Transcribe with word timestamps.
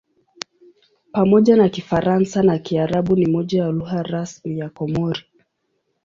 Pamoja 1.11 1.55
na 1.55 1.69
Kifaransa 1.69 2.43
na 2.43 2.59
Kiarabu 2.59 3.15
ni 3.15 3.25
moja 3.27 3.61
ya 3.63 3.67
lugha 3.71 4.03
rasmi 4.03 4.59
ya 4.59 4.69
Komori. 4.69 5.25